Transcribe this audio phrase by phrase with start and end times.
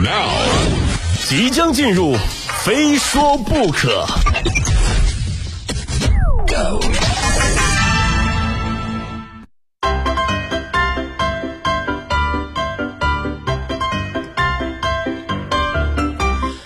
[0.00, 0.30] Now，
[1.26, 2.16] 即将进入，
[2.62, 4.06] 非说不可。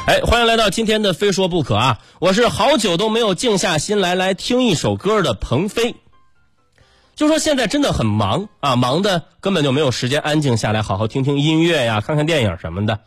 [0.05, 1.99] 哎，欢迎来到今天的《非说不可》啊！
[2.19, 5.97] 我是好久都没有静下心来来听一首歌的鹏飞。
[7.15, 13.01] 就说现在真的很忙啊，忙的根本就没有时间安静下来好好听听音乐呀、看看电影什么的。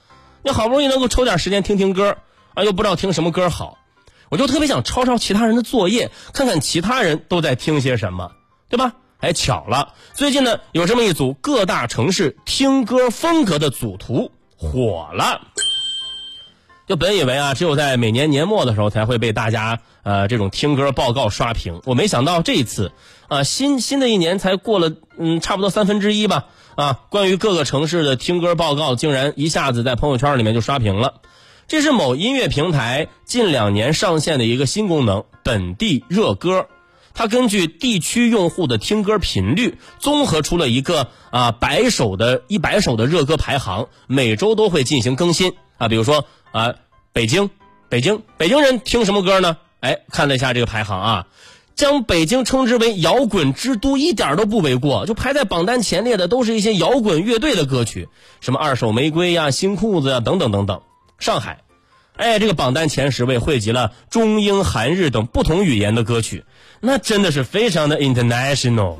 [0.43, 2.17] 你好不容易能够抽点时间听听歌
[2.53, 3.77] 啊，又不知道听什么歌好，
[4.29, 8.31] 我就特别想抄抄其他人的作业，看看其他人都在听些什么，
[8.69, 8.93] 对吧？
[9.21, 15.41] 哎，巧了，最近呢有这么一组各大城市听歌风格的组图火了。
[16.87, 22.91] 就本以为啊，只有在每年年末的时候才会被大家呃这种听歌报告刷屏，我没想到这一次
[23.27, 31.15] 啊新新的一年才过了嗯差不多三分之一吧啊，关于各个城市的听歌报告竟然一下子在朋友圈里面就刷屏了。
[31.67, 36.67] 这是某音乐平台近两年上线的一个新功能——本地热歌。
[37.15, 45.87] 它根据地区用户的听歌频率，综合出了一个啊百首的一百首的热歌排行，每周都会进行更新啊。
[45.87, 46.75] 比如说啊，
[47.13, 47.49] 北京，
[47.89, 49.57] 北京，北京人听什么歌呢？
[49.79, 51.27] 哎，看了一下这个排行啊，
[51.75, 55.05] 将北京称之为摇滚之都，一点都不为过。
[55.05, 58.09] 就排在榜单前列的都是一些摇滚乐队的歌曲，
[58.41, 60.81] 什么二手玫瑰呀、新裤子呀等等等等。
[61.19, 61.61] 上海。
[62.17, 66.45] 哎，这个榜单前十位汇集了中英韩日等不同语言的歌曲，
[66.79, 68.95] 那真的是非常的 international。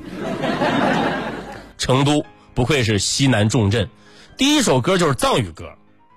[1.79, 3.89] 成都不愧是西南重镇，
[4.37, 5.69] 第一首歌就是藏语歌。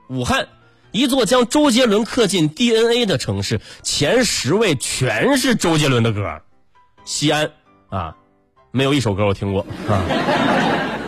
[0.09, 0.49] 武汉，
[0.91, 6.41] 一座将周杰伦刻进 DNA 的城市，前十位全是周杰伦的歌。
[7.05, 7.51] 西安
[7.91, 8.17] 啊，
[8.71, 10.03] 没有一首歌我听过啊。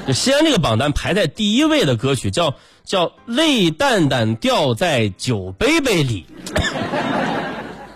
[0.07, 6.27] 就西安这个榜单排在第一位的歌曲叫叫泪蛋蛋掉在酒杯杯里。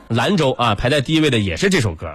[0.09, 2.15] 兰州啊，排在第一位的也是这首歌，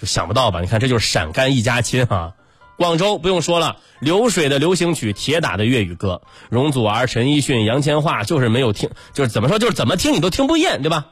[0.00, 0.60] 就想不到吧？
[0.60, 2.32] 你看这就是陕甘一家亲啊。
[2.76, 11.06] 广州不用说了，流水的流行曲，铁打的粤语歌，容祖儿、陈奕迅、杨千嬅，就是没有听，就是怎么说，就是怎么听你都听不厌，对吧？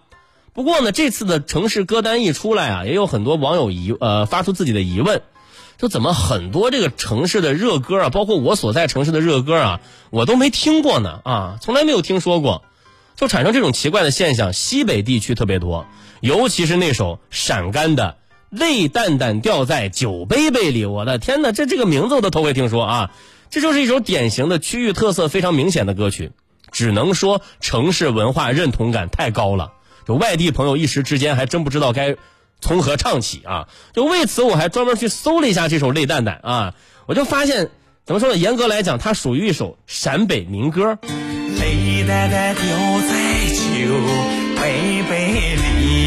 [0.55, 5.23] 不过呢，这次的城市歌单一出来啊，也有很多网友疑呃发出自己的疑问。
[5.79, 9.81] 就怎么很多这个城市的热歌啊，包括我所在城市的热歌啊，
[10.11, 12.63] 我都没听过呢啊，从来没有听说过，
[13.17, 14.53] 就产生这种奇怪的现象。
[14.53, 15.87] 西北地区特别多，
[16.21, 18.17] 尤其是那首陕甘的
[18.53, 23.11] 《泪蛋蛋掉在酒杯杯里》，我的天哪，这这个名字我都头回听说啊！
[23.49, 26.33] 这就是一首典型的区域特色非常明显的歌曲，
[26.71, 29.73] 只能说城市文化认同感太高了，
[30.07, 32.17] 就外地朋友一时之间还真不知道该。
[32.61, 33.69] 从何唱起啊？
[33.93, 36.75] 就为此，我还专门去搜了一下这首《泪蛋蛋》啊，
[37.07, 37.71] 我就发现，
[38.05, 38.37] 怎么说呢？
[38.37, 40.99] 严格来讲，它属于一首陕北民歌。
[41.59, 42.65] 泪蛋蛋掉
[43.09, 43.63] 在酒
[44.61, 46.07] 杯杯里，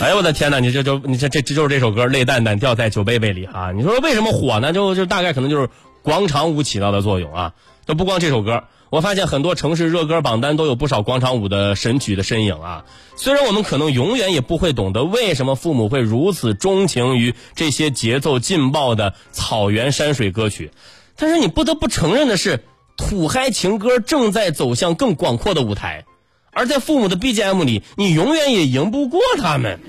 [0.00, 0.58] 哎呦我的天哪！
[0.58, 3.70] 你这就你这这这就是这首歌《泪蛋蛋掉在酒杯杯里》啊！
[3.72, 4.72] 你说为什么火呢？
[4.72, 5.68] 就就大概可能就是
[6.02, 7.52] 广场舞起到的作用啊！
[7.86, 8.64] 就不光这首歌。
[8.90, 12.84] 我发现很多城市热歌榜单都有不少广场舞的神曲的身影啊！
[13.16, 20.72] 虽然我们可能永远也不会懂得为什么父母会如此钟情于这些节奏劲爆的草原山水歌曲，
[21.16, 22.64] 但是你不得不承认的是，
[22.96, 26.04] 土嗨情歌正在走向更广阔的舞台，
[26.52, 29.80] 而在父母的 BGM 里，你永远也赢不过他们。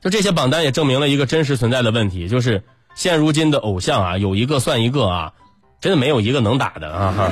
[0.00, 2.62] 就这些榜单也证明了一个真实存在的问题，就是
[2.94, 5.32] 现如今的偶像啊，有一个算一个啊。
[5.80, 7.14] 真的没有一个能打的啊！
[7.14, 7.30] 哈，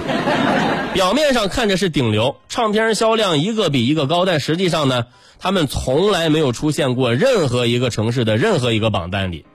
[0.93, 5.07] 表面上看着是顶流，唱片销量一个比一个高，但实际上呢，
[5.39, 9.47] 他们从来没有出现过任何一个城市的任何一个榜单里。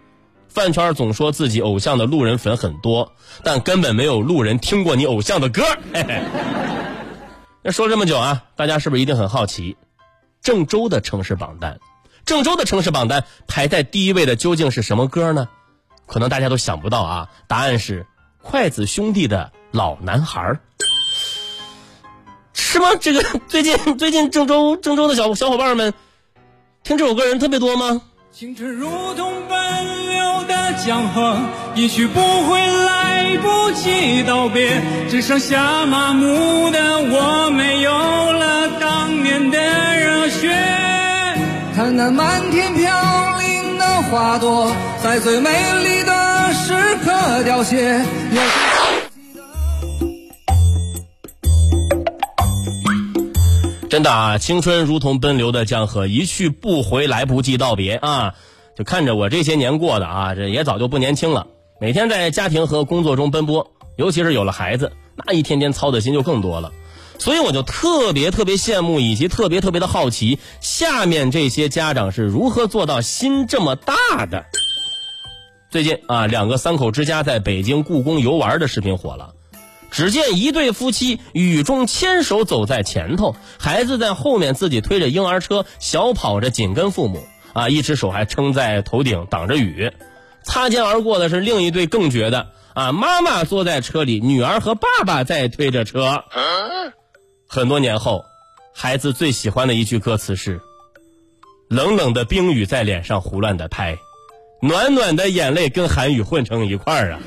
[0.50, 3.12] 饭圈总说自己偶像的路人粉很多，
[3.44, 5.62] 但根本没有路人听过你偶像的歌。
[5.94, 6.20] 嘿嘿
[7.72, 9.78] 说这么久啊，大家是不是一定很好奇，
[10.42, 11.80] 郑州的城市榜单？
[12.26, 15.50] 郑州的城市榜单排在第一位的究竟是什么歌呢？
[16.06, 18.06] 可能大家都想不到啊，答案是。
[18.42, 20.60] 筷子兄弟的老男孩
[22.54, 22.96] 是吗？
[22.98, 25.94] 这个 最近最近郑州郑州的小小伙伴们
[26.84, 28.02] 听这首歌人特别多吗？
[28.32, 31.38] 青春如同奔流的江河，
[31.76, 33.37] 一去不回，来
[33.78, 40.52] 不及道别，只剩下麻木的我，没有了当年的热血。
[41.76, 45.50] 看那满天飘零的花朵，在最美
[45.84, 46.54] 丽的。
[46.54, 46.74] 时
[47.06, 48.04] 刻凋谢。
[53.90, 58.34] 真的啊，青春如同奔流的江河，一去不回，来不及道别啊！
[58.76, 61.46] 就看着我这些年过的啊，这也早就不年轻了。
[61.80, 66.72] 每天在家庭和工作中奔波，尤其是有了孩子，那一天天操的心就更多了。
[67.20, 74.46] 所以我就特别特别羡慕，以及特别特别的好奇，下面这些家长是如何做到心这么大的。
[75.70, 79.36] 最近啊，两个三口之家在北京故宫游玩的视频火了。
[79.92, 87.24] 只见一对夫妻雨中牵手走在前头，孩子在后面自己推着婴儿车小跑着紧跟父母
[87.54, 89.92] 啊，一只手还撑在头顶挡着雨。
[90.48, 96.24] 擦肩而过的是另一对更绝的啊，妈妈坐在车里，女儿和爸爸在推着车。
[97.48, 98.24] 很多年后，
[98.74, 100.62] 孩子最喜欢的一句歌词是
[101.70, 103.98] ：“冷冷的冰雨在脸上胡乱的拍，
[104.62, 107.20] 暖暖的眼泪跟寒雨混成一块儿啊。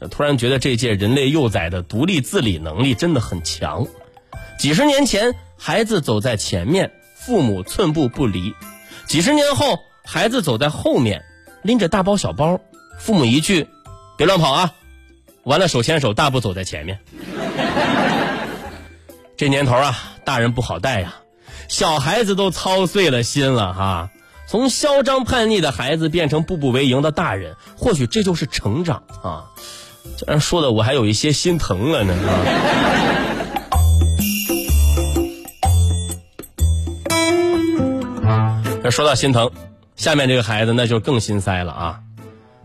[0.10, 3.86] ”突然觉得这届人类幼崽的独立自理能力真的很强。
[4.58, 8.52] 几十年前，孩子走在前面，父母寸步不离；
[9.06, 11.24] 几十年后，孩子走在后面，
[11.66, 12.60] 拎着大包小包，
[12.98, 13.68] 父母一句
[14.16, 14.72] “别乱跑啊”，
[15.42, 17.00] 完了手牵手大步走在前面。
[19.36, 21.16] 这年头啊，大人不好带呀，
[21.68, 24.10] 小孩子都操碎了心了哈。
[24.48, 29.46] 从嚣张叛逆的孩子变成步步为营的大人，或许这就是成长啊。
[30.16, 32.14] 这说的我还有一些心疼了呢。
[38.88, 39.50] 说到心疼，
[39.96, 42.00] 下面这个孩子那就更心塞了啊。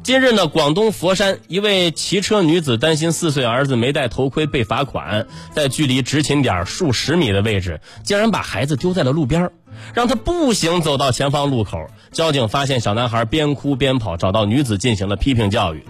[0.03, 9.51] 近日呢，广东佛山一位骑车女子担心四岁儿子没戴头盔被罚款，在距离执勤点数十米的位置，竟然把孩子丢在了路边，
[9.93, 11.87] 让他步行走到前方路口。
[12.11, 15.85] 交警发现小男孩边哭边跑，找到女子进行了批评教育。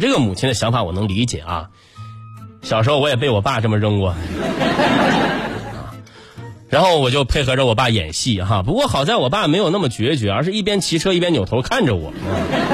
[0.00, 1.68] 这个母亲的想法我能理解啊，
[2.62, 4.12] 小时候我也被我爸这么扔过，
[6.68, 8.62] 然后我就配合着我爸演戏哈。
[8.62, 12.12] 不过好在我爸没有那么决绝，而是一边骑车一边扭头看着我，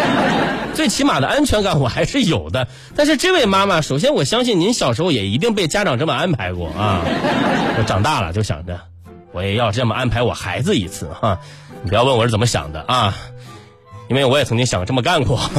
[0.74, 2.68] 最起码的安全感我还是有的。
[2.96, 7.02] 但是这位妈妈，首先我相信您小时候也一定被家长这么安排过啊。
[7.78, 8.80] 我长大了就想着，
[9.32, 11.40] 我也要这么安排我孩子一次哈。
[11.82, 13.14] 你不要问我是怎么想的啊，
[14.08, 15.38] 因为我也曾经想这么干过。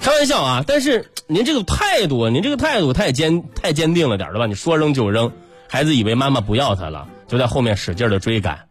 [0.00, 0.64] 开玩笑啊！
[0.66, 4.46] 但是您这个态度，您这个态度太坚太坚定了点，对吧？
[4.46, 5.30] 你说扔就扔，
[5.72, 8.66] 孩子以为妈妈不要他了，就在后面使劲的追赶。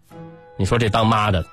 [0.56, 1.48] 你说这当妈的，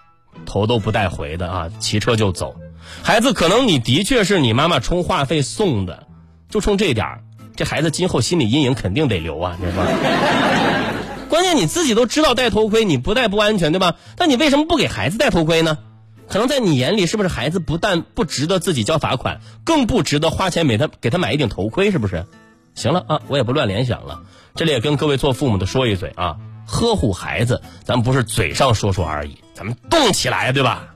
[0.44, 2.54] 头都不带回的啊，骑车就走。
[3.02, 6.06] 孩子可能你的确是你妈妈充话费送的，
[6.50, 7.20] 就冲这点
[7.56, 9.86] 这孩子今后心理阴影肯定得留啊，对吧？
[11.30, 13.96] 关键你自己都知道戴头盔你不戴不安全，对吧？
[14.18, 15.78] 那你为什么不给孩子戴头盔呢？
[16.28, 21.90] 可能在你眼里，是不是孩子不但不值得自己交罚款，更不值得花钱给他给他买一顶头盔？
[21.90, 22.26] 是不是？
[22.78, 24.22] 行了啊，我也不乱联想了。
[24.54, 30.94] 这里也跟各位做父母的说一嘴啊，呵护孩子，咱不是嘴上说说而已，咱们动起来，对吧？